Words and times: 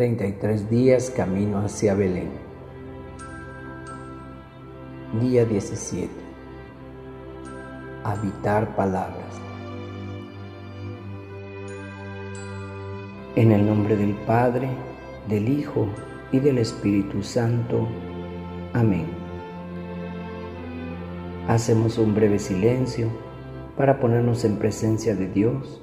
33 0.00 0.70
días 0.70 1.10
camino 1.14 1.58
hacia 1.58 1.92
Belén. 1.92 2.30
Día 5.20 5.44
17. 5.44 6.08
Habitar 8.02 8.74
palabras. 8.76 9.38
En 13.36 13.52
el 13.52 13.66
nombre 13.66 13.94
del 13.94 14.14
Padre, 14.26 14.70
del 15.28 15.50
Hijo 15.50 15.86
y 16.32 16.38
del 16.38 16.56
Espíritu 16.56 17.22
Santo. 17.22 17.86
Amén. 18.72 19.04
Hacemos 21.46 21.98
un 21.98 22.14
breve 22.14 22.38
silencio 22.38 23.08
para 23.76 24.00
ponernos 24.00 24.46
en 24.46 24.56
presencia 24.56 25.14
de 25.14 25.28
Dios 25.28 25.82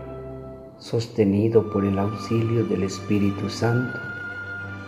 sostenido 0.81 1.69
por 1.69 1.85
el 1.85 1.99
auxilio 1.99 2.65
del 2.65 2.83
Espíritu 2.83 3.49
Santo, 3.51 3.99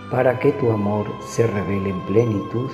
para 0.09 0.39
que 0.39 0.51
tu 0.53 0.71
amor 0.71 1.05
se 1.21 1.45
revele 1.45 1.91
en 1.91 2.05
plenitud 2.07 2.69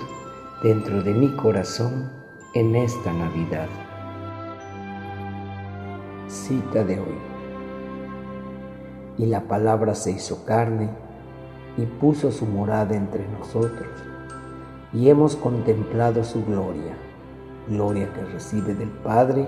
dentro 0.64 1.04
de 1.04 1.14
mi 1.14 1.28
corazón 1.36 2.10
en 2.54 2.78
esta 2.78 3.12
Navidad. 3.12 3.68
Cita 6.30 6.86
de 6.86 7.00
hoy. 7.00 7.18
Y 9.18 9.26
la 9.26 9.42
palabra 9.42 9.96
se 9.96 10.12
hizo 10.12 10.46
carne 10.46 10.90
y 11.78 11.86
puso 11.86 12.32
su 12.32 12.46
morada 12.46 12.96
entre 12.96 13.28
nosotros, 13.28 13.90
y 14.94 15.10
hemos 15.10 15.36
contemplado 15.36 16.24
su 16.24 16.46
gloria, 16.46 16.96
gloria 17.68 18.14
que 18.14 18.22
recibe 18.32 18.74
del 18.76 18.90
Padre 18.90 19.46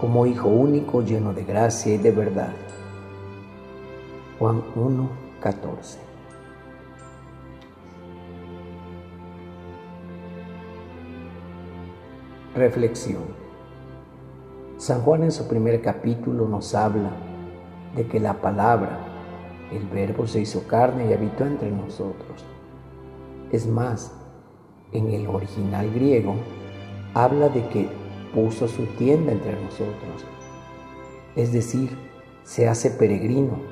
como 0.00 0.26
Hijo 0.26 0.48
único 0.48 1.02
lleno 1.02 1.34
de 1.34 1.44
gracia 1.44 1.94
y 1.94 1.98
de 1.98 2.12
verdad 2.12 2.52
Juan 4.40 4.62
1, 4.74 5.10
14. 5.42 5.98
Reflexión. 12.54 13.22
San 14.78 15.02
Juan 15.02 15.24
en 15.24 15.30
su 15.30 15.46
primer 15.46 15.82
capítulo 15.82 16.48
nos 16.48 16.74
habla 16.74 17.10
de 17.94 18.06
que 18.06 18.18
la 18.18 18.40
palabra, 18.40 18.98
el 19.72 19.86
verbo 19.88 20.26
se 20.26 20.40
hizo 20.40 20.66
carne 20.66 21.10
y 21.10 21.12
habitó 21.12 21.44
entre 21.44 21.70
nosotros. 21.70 22.42
Es 23.52 23.66
más, 23.66 24.10
en 24.92 25.10
el 25.10 25.26
original 25.26 25.90
griego 25.90 26.36
habla 27.12 27.50
de 27.50 27.68
que 27.68 27.90
puso 28.34 28.68
su 28.68 28.86
tienda 28.96 29.32
entre 29.32 29.52
nosotros, 29.62 30.24
es 31.36 31.52
decir, 31.52 31.90
se 32.42 32.66
hace 32.70 32.90
peregrino 32.90 33.69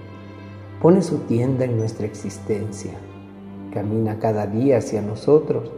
pone 0.80 1.02
su 1.02 1.18
tienda 1.18 1.64
en 1.64 1.76
nuestra 1.76 2.06
existencia, 2.06 2.92
camina 3.72 4.18
cada 4.20 4.46
día 4.46 4.78
hacia 4.78 5.02
nosotros 5.02 5.72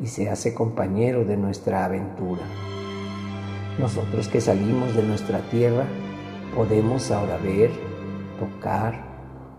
y 0.00 0.06
se 0.06 0.30
hace 0.30 0.54
compañero 0.54 1.24
de 1.24 1.36
nuestra 1.36 1.84
aventura. 1.84 2.42
Nosotros 3.78 4.28
que 4.28 4.40
salimos 4.40 4.94
de 4.96 5.02
nuestra 5.02 5.40
tierra 5.50 5.84
podemos 6.56 7.10
ahora 7.10 7.36
ver, 7.36 7.70
tocar, 8.38 9.04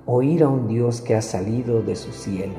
oír 0.07 0.43
a 0.43 0.47
un 0.47 0.67
Dios 0.67 1.01
que 1.01 1.15
ha 1.15 1.21
salido 1.21 1.83
de 1.83 1.95
su 1.95 2.11
cielo 2.11 2.55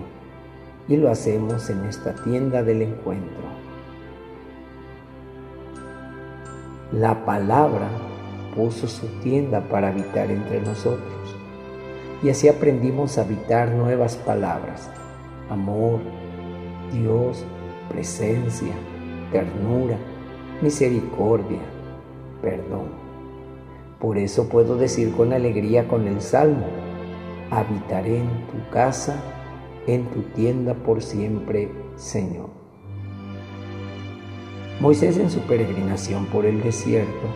y 0.88 0.96
lo 0.96 1.10
hacemos 1.10 1.70
en 1.70 1.84
esta 1.86 2.14
tienda 2.14 2.62
del 2.62 2.82
encuentro. 2.82 3.42
La 6.92 7.24
palabra 7.24 7.88
puso 8.54 8.86
su 8.86 9.06
tienda 9.22 9.60
para 9.68 9.88
habitar 9.88 10.30
entre 10.30 10.60
nosotros 10.60 11.41
y 12.22 12.30
así 12.30 12.48
aprendimos 12.48 13.18
a 13.18 13.22
habitar 13.22 13.72
nuevas 13.72 14.16
palabras, 14.16 14.88
amor, 15.50 16.00
Dios, 16.92 17.44
presencia, 17.88 18.72
ternura, 19.32 19.96
misericordia, 20.60 21.58
perdón. 22.40 23.02
Por 23.98 24.18
eso 24.18 24.48
puedo 24.48 24.76
decir 24.76 25.12
con 25.12 25.32
alegría 25.32 25.88
con 25.88 26.06
el 26.06 26.20
Salmo, 26.20 26.66
habitaré 27.50 28.18
en 28.18 28.46
tu 28.46 28.70
casa, 28.70 29.16
en 29.86 30.06
tu 30.06 30.22
tienda 30.34 30.74
por 30.74 31.02
siempre, 31.02 31.70
Señor. 31.96 32.50
Moisés 34.80 35.16
en 35.18 35.30
su 35.30 35.40
peregrinación 35.40 36.26
por 36.26 36.44
el 36.46 36.62
desierto 36.62 37.26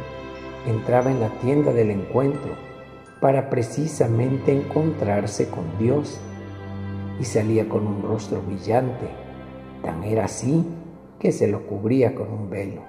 entraba 0.67 1.11
en 1.11 1.21
la 1.21 1.29
tienda 1.41 1.73
del 1.73 1.91
encuentro 1.91 2.76
para 3.21 3.49
precisamente 3.49 4.53
encontrarse 4.53 5.49
con 5.49 5.79
Dios 5.79 6.21
y 7.19 7.25
salía 7.25 7.69
con 7.69 7.87
un 7.87 8.03
rostro 8.03 8.43
brillante, 8.43 9.09
tan 9.83 10.05
era 10.05 10.27
así 10.27 10.67
que 11.19 11.33
se 11.33 11.49
lo 11.49 11.67
cubría 11.67 12.15
con 12.15 12.31
un 12.31 12.51
velo. 12.51 12.83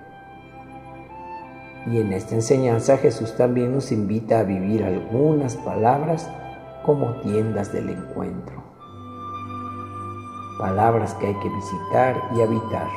Y 1.85 2.01
en 2.01 2.11
esta 2.11 2.35
enseñanza 2.35 2.97
Jesús 2.97 3.37
también 3.37 3.73
nos 3.73 3.93
invita 3.93 4.39
a 4.39 4.43
vivir 4.43 4.83
algunas 4.83 5.55
palabras 5.55 6.29
como 6.85 7.21
tiendas 7.21 7.71
del 7.71 7.89
encuentro. 7.89 8.61
Palabras 10.59 11.13
que 11.13 11.27
hay 11.27 11.35
que 11.35 11.49
visitar 11.49 12.21
y 12.35 12.41
habitar. 12.41 12.87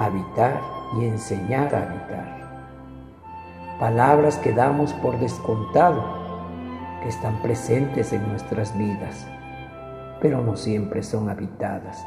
Habitar 0.00 0.60
y 0.98 1.06
enseñar 1.06 1.74
a 1.74 1.82
habitar 1.82 2.43
palabras 3.78 4.38
que 4.38 4.52
damos 4.52 4.92
por 4.94 5.18
descontado, 5.18 6.02
que 7.02 7.08
están 7.08 7.40
presentes 7.42 8.12
en 8.12 8.26
nuestras 8.28 8.76
vidas, 8.76 9.26
pero 10.20 10.40
no 10.42 10.56
siempre 10.56 11.02
son 11.02 11.28
habitadas. 11.28 12.04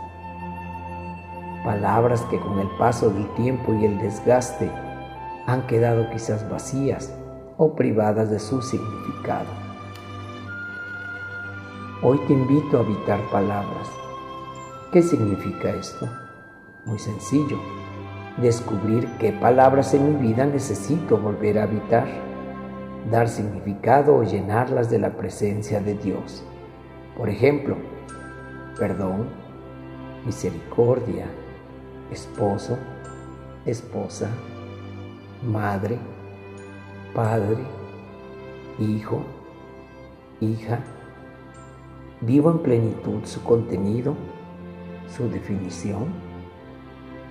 Palabras 1.63 2.21
que 2.29 2.39
con 2.39 2.59
el 2.59 2.69
paso 2.77 3.09
del 3.09 3.27
tiempo 3.35 3.73
y 3.73 3.85
el 3.85 3.97
desgaste 3.99 4.71
han 5.45 5.67
quedado 5.67 6.09
quizás 6.09 6.49
vacías 6.49 7.13
o 7.57 7.75
privadas 7.75 8.29
de 8.29 8.39
su 8.39 8.61
significado. 8.61 9.47
Hoy 12.01 12.19
te 12.27 12.33
invito 12.33 12.77
a 12.77 12.81
habitar 12.81 13.19
palabras. 13.31 13.89
¿Qué 14.91 15.01
significa 15.01 15.69
esto? 15.71 16.07
Muy 16.85 16.99
sencillo 16.99 17.57
descubrir 18.41 19.07
qué 19.19 19.31
palabras 19.31 19.93
en 19.93 20.19
mi 20.19 20.27
vida 20.27 20.45
necesito 20.45 21.17
volver 21.17 21.57
a 21.57 21.63
habitar, 21.63 22.07
dar 23.11 23.29
significado 23.29 24.15
o 24.15 24.23
llenarlas 24.23 24.89
de 24.89 24.99
la 24.99 25.17
presencia 25.17 25.81
de 25.81 25.95
Dios. 25.95 26.43
Por 27.17 27.29
ejemplo, 27.29 27.77
perdón, 28.77 29.27
misericordia, 30.25 31.25
esposo, 32.11 32.77
esposa, 33.65 34.29
madre, 35.43 35.97
padre, 37.15 37.57
hijo, 38.79 39.23
hija. 40.39 40.79
Vivo 42.21 42.51
en 42.51 42.59
plenitud 42.59 43.25
su 43.25 43.43
contenido, 43.43 44.15
su 45.15 45.29
definición 45.29 46.26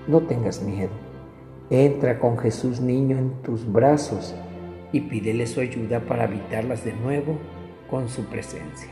no 0.06 0.20
tengas 0.22 0.62
miedo. 0.62 0.90
Entra 1.70 2.18
con 2.18 2.38
Jesús 2.38 2.80
niño 2.80 3.18
en 3.18 3.42
tus 3.42 3.70
brazos 3.70 4.34
y 4.92 5.00
pídele 5.00 5.46
su 5.46 5.60
ayuda 5.60 6.00
para 6.00 6.24
habitarlas 6.24 6.84
de 6.84 6.92
nuevo 6.92 7.38
con 7.90 8.08
su 8.08 8.24
presencia. 8.24 8.90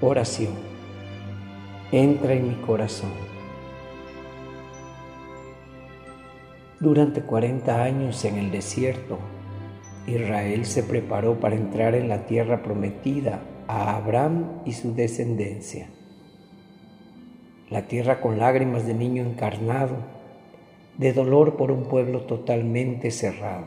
Oración. 0.00 0.52
Entra 1.92 2.34
en 2.34 2.48
mi 2.48 2.54
corazón. 2.56 3.10
Durante 6.80 7.22
40 7.22 7.82
años 7.82 8.24
en 8.24 8.36
el 8.36 8.50
desierto, 8.50 9.18
Israel 10.06 10.66
se 10.66 10.82
preparó 10.82 11.40
para 11.40 11.54
entrar 11.54 11.94
en 11.94 12.08
la 12.08 12.26
tierra 12.26 12.62
prometida 12.62 13.40
a 13.68 13.96
Abraham 13.96 14.60
y 14.66 14.72
su 14.72 14.94
descendencia. 14.94 15.88
La 17.74 17.88
tierra 17.88 18.20
con 18.20 18.38
lágrimas 18.38 18.86
de 18.86 18.94
niño 18.94 19.24
encarnado, 19.24 19.96
de 20.96 21.12
dolor 21.12 21.56
por 21.56 21.72
un 21.72 21.86
pueblo 21.86 22.20
totalmente 22.20 23.10
cerrado, 23.10 23.64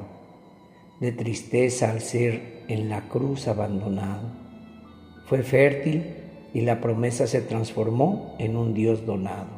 de 1.01 1.12
tristeza 1.12 1.92
al 1.92 2.00
ser 2.00 2.63
en 2.69 2.88
la 2.88 3.09
cruz 3.09 3.50
abandonado. 3.50 4.30
Fue 5.25 5.44
fértil 5.44 6.06
y 6.54 6.62
la 6.62 6.80
promesa 6.80 7.27
se 7.27 7.42
transformó 7.42 8.33
en 8.39 8.56
un 8.56 8.74
Dios 8.74 9.06
donado. 9.06 9.50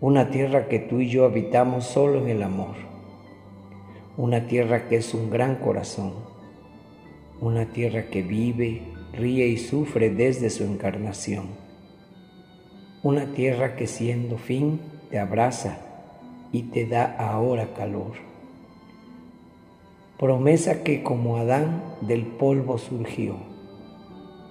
Una 0.00 0.30
tierra 0.30 0.68
que 0.68 0.78
tú 0.78 1.00
y 1.00 1.08
yo 1.08 1.24
habitamos 1.24 1.86
solo 1.86 2.20
en 2.20 2.28
el 2.28 2.44
amor. 2.44 2.76
Una 4.16 4.46
tierra 4.46 4.86
que 4.88 4.98
es 4.98 5.14
un 5.14 5.30
gran 5.30 5.56
corazón. 5.56 6.12
Una 7.40 7.72
tierra 7.72 8.04
que 8.04 8.22
vive, 8.22 8.82
ríe 9.12 9.48
y 9.48 9.56
sufre 9.56 10.10
desde 10.10 10.48
su 10.48 10.62
encarnación. 10.62 11.63
Una 13.04 13.26
tierra 13.34 13.76
que 13.76 13.86
siendo 13.86 14.38
fin 14.38 14.80
te 15.10 15.18
abraza 15.18 15.76
y 16.52 16.62
te 16.62 16.86
da 16.86 17.04
ahora 17.18 17.74
calor. 17.74 18.12
Promesa 20.18 20.82
que 20.82 21.02
como 21.02 21.36
Adán 21.36 21.82
del 22.00 22.24
polvo 22.24 22.78
surgió 22.78 23.36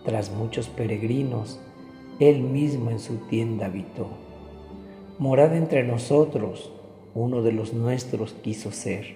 tras 0.05 0.31
muchos 0.31 0.67
peregrinos, 0.69 1.59
Él 2.19 2.41
mismo 2.41 2.91
en 2.91 2.99
su 2.99 3.15
tienda 3.27 3.65
habitó. 3.65 4.07
Morada 5.17 5.57
entre 5.57 5.83
nosotros, 5.83 6.71
uno 7.15 7.41
de 7.41 7.53
los 7.53 7.73
nuestros 7.73 8.33
quiso 8.33 8.71
ser, 8.71 9.15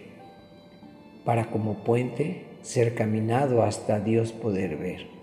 para 1.26 1.52
como 1.52 1.84
puente 1.84 2.48
ser 2.64 2.96
caminado 2.96 3.62
hasta 3.62 4.00
Dios 4.00 4.32
poder 4.32 4.78
ver. 4.78 5.17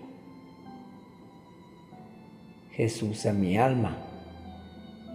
Jesús 2.75 3.25
a 3.25 3.33
mi 3.33 3.57
alma, 3.57 3.97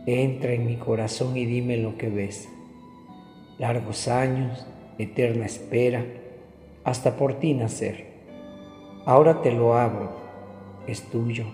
entra 0.06 0.52
en 0.52 0.66
mi 0.66 0.76
corazón 0.76 1.36
y 1.36 1.44
dime 1.44 1.76
lo 1.76 1.96
que 1.96 2.08
ves. 2.08 2.48
Largos 3.58 4.08
años, 4.08 4.66
eterna 4.98 5.46
espera, 5.46 6.04
hasta 6.84 7.16
por 7.16 7.34
ti 7.34 7.54
nacer. 7.54 8.06
Ahora 9.04 9.42
te 9.42 9.52
lo 9.52 9.74
abro 9.74 10.20
es 10.86 11.02
tuyo, 11.10 11.44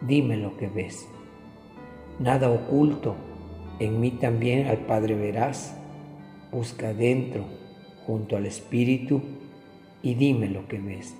dime 0.00 0.36
lo 0.36 0.56
que 0.56 0.68
ves. 0.68 1.08
Nada 2.18 2.50
oculto, 2.50 3.16
en 3.78 4.00
mí 4.00 4.10
también 4.12 4.68
al 4.68 4.78
Padre 4.78 5.14
verás. 5.14 5.76
Busca 6.52 6.92
dentro, 6.92 7.44
junto 8.06 8.36
al 8.36 8.46
Espíritu, 8.46 9.22
y 10.02 10.14
dime 10.14 10.48
lo 10.48 10.66
que 10.68 10.78
ves. 10.78 11.16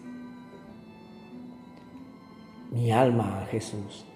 Mi 2.70 2.92
alma 2.92 3.42
a 3.42 3.46
Jesús. 3.46 4.06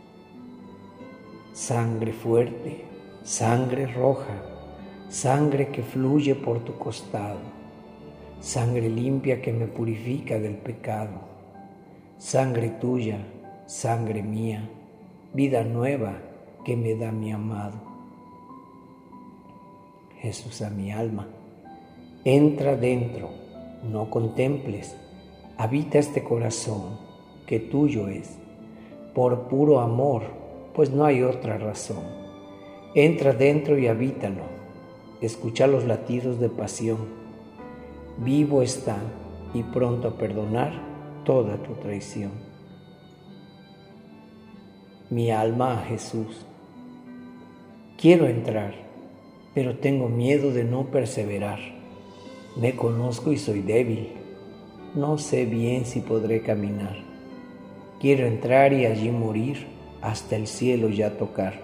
Sangre 1.54 2.12
fuerte, 2.12 2.84
sangre 3.22 3.86
roja, 3.86 4.42
sangre 5.08 5.68
que 5.68 5.82
fluye 5.82 6.34
por 6.34 6.58
tu 6.64 6.76
costado, 6.76 7.40
sangre 8.40 8.90
limpia 8.90 9.40
que 9.40 9.54
me 9.54 9.66
purifica 9.66 10.38
del 10.38 10.56
pecado 10.56 11.34
sangre 12.18 12.70
tuya, 12.80 13.18
sangre 13.66 14.22
mía, 14.22 14.68
vida 15.32 15.64
nueva 15.64 16.14
que 16.64 16.76
me 16.76 16.94
da 16.94 17.12
mi 17.12 17.32
amado. 17.32 17.76
Jesús 20.20 20.62
a 20.62 20.70
mi 20.70 20.90
alma, 20.90 21.28
entra 22.24 22.76
dentro, 22.76 23.28
no 23.82 24.08
contemples, 24.08 24.96
habita 25.58 25.98
este 25.98 26.24
corazón 26.24 26.98
que 27.46 27.60
tuyo 27.60 28.08
es, 28.08 28.38
por 29.14 29.48
puro 29.48 29.80
amor, 29.80 30.22
pues 30.74 30.90
no 30.90 31.04
hay 31.04 31.22
otra 31.22 31.58
razón. 31.58 32.02
Entra 32.94 33.32
dentro 33.32 33.78
y 33.78 33.86
habítalo, 33.86 34.42
escucha 35.20 35.66
los 35.66 35.84
latidos 35.84 36.40
de 36.40 36.48
pasión. 36.48 36.98
Vivo 38.18 38.62
está 38.62 38.96
y 39.52 39.62
pronto 39.62 40.08
a 40.08 40.18
perdonar 40.18 40.72
toda 41.24 41.56
tu 41.62 41.74
traición. 41.74 42.32
Mi 45.10 45.30
alma 45.30 45.80
a 45.80 45.84
Jesús. 45.84 46.44
Quiero 47.96 48.26
entrar, 48.26 48.74
pero 49.54 49.78
tengo 49.78 50.08
miedo 50.08 50.52
de 50.52 50.64
no 50.64 50.90
perseverar. 50.90 51.60
Me 52.56 52.74
conozco 52.76 53.32
y 53.32 53.38
soy 53.38 53.60
débil. 53.62 54.10
No 54.94 55.18
sé 55.18 55.46
bien 55.46 55.86
si 55.86 56.00
podré 56.00 56.42
caminar. 56.42 56.96
Quiero 58.00 58.26
entrar 58.26 58.72
y 58.72 58.86
allí 58.86 59.10
morir, 59.10 59.66
hasta 60.04 60.36
el 60.36 60.46
cielo 60.46 60.88
ya 60.88 61.18
tocar. 61.18 61.54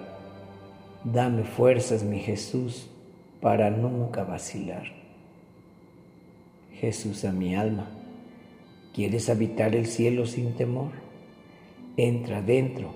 Dame 1.05 1.45
fuerzas, 1.45 2.03
mi 2.03 2.19
Jesús, 2.19 2.91
para 3.41 3.71
nunca 3.71 4.25
vacilar. 4.25 4.85
Jesús 6.73 7.25
a 7.25 7.33
mi 7.33 7.55
alma 7.55 7.89
¿Quieres 8.93 9.31
habitar 9.31 9.77
el 9.77 9.87
cielo 9.87 10.27
sin 10.27 10.55
temor? 10.55 10.91
Entra 11.97 12.43
dentro 12.43 12.93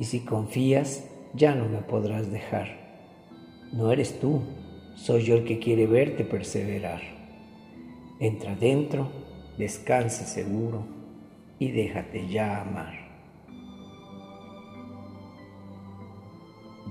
y 0.00 0.04
si 0.04 0.20
confías 0.20 1.08
ya 1.32 1.54
no 1.54 1.68
me 1.68 1.78
podrás 1.78 2.32
dejar. 2.32 2.68
No 3.72 3.92
eres 3.92 4.18
tú, 4.18 4.42
soy 4.96 5.22
yo 5.22 5.36
el 5.36 5.44
que 5.44 5.60
quiere 5.60 5.86
verte 5.86 6.24
perseverar. 6.24 7.00
Entra 8.18 8.56
dentro, 8.56 9.12
descansa 9.56 10.24
seguro 10.24 10.84
y 11.60 11.70
déjate 11.70 12.28
ya 12.28 12.60
amar. 12.60 13.07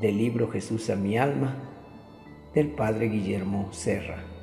Del 0.01 0.17
libro 0.17 0.49
Jesús 0.49 0.89
a 0.89 0.95
mi 0.95 1.17
alma 1.17 1.55
del 2.53 2.69
Padre 2.69 3.07
Guillermo 3.07 3.69
Serra. 3.71 4.37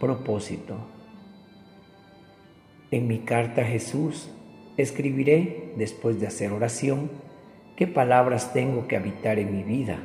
propósito. 0.00 0.76
En 2.90 3.06
mi 3.06 3.20
carta 3.20 3.60
a 3.60 3.66
Jesús 3.66 4.30
escribiré, 4.76 5.74
después 5.76 6.18
de 6.18 6.26
hacer 6.26 6.52
oración, 6.52 7.10
qué 7.76 7.86
palabras 7.86 8.52
tengo 8.52 8.88
que 8.88 8.96
habitar 8.96 9.38
en 9.38 9.54
mi 9.54 9.62
vida. 9.62 9.98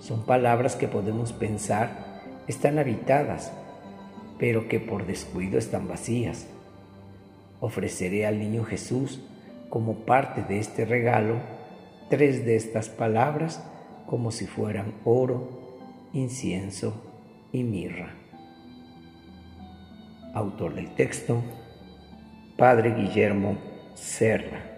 Son 0.00 0.24
palabras 0.24 0.74
que 0.74 0.88
podemos 0.88 1.32
pensar 1.32 2.10
están 2.48 2.78
habitadas, 2.78 3.52
pero 4.38 4.66
que 4.66 4.80
por 4.80 5.06
descuido 5.06 5.58
están 5.58 5.86
vacías. 5.86 6.48
Ofreceré 7.60 8.26
al 8.26 8.40
niño 8.40 8.64
Jesús 8.64 9.20
como 9.72 10.04
parte 10.04 10.42
de 10.42 10.58
este 10.58 10.84
regalo 10.84 11.36
tres 12.10 12.44
de 12.44 12.56
estas 12.56 12.90
palabras 12.90 13.66
como 14.04 14.30
si 14.30 14.46
fueran 14.46 14.92
oro, 15.02 16.10
incienso 16.12 16.92
y 17.52 17.64
mirra. 17.64 18.12
Autor 20.34 20.74
del 20.74 20.94
texto, 20.94 21.42
Padre 22.58 22.94
Guillermo 22.94 23.56
Serra. 23.94 24.71